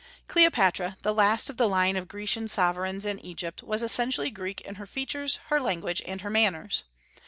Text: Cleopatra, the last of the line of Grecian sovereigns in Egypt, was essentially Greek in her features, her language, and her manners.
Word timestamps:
Cleopatra, 0.27 0.97
the 1.03 1.13
last 1.13 1.47
of 1.47 1.57
the 1.57 1.69
line 1.69 1.95
of 1.95 2.07
Grecian 2.07 2.47
sovereigns 2.47 3.05
in 3.05 3.19
Egypt, 3.23 3.61
was 3.61 3.83
essentially 3.83 4.31
Greek 4.31 4.59
in 4.61 4.73
her 4.81 4.87
features, 4.87 5.37
her 5.49 5.61
language, 5.61 6.01
and 6.07 6.21
her 6.21 6.29
manners. 6.31 6.85